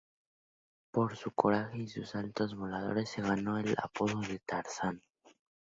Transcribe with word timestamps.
Por 0.89 1.15
su 1.15 1.29
coraje 1.29 1.77
y 1.77 1.87
sus 1.87 2.09
saltos 2.09 2.55
voladores 2.55 3.07
se 3.07 3.21
ganó 3.21 3.59
el 3.59 3.75
apodo 3.77 4.19
de 4.21 4.39
"Tarzán". 4.39 4.99